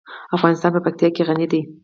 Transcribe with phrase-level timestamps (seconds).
[0.35, 1.61] افغانستان په پکتیا غني دی.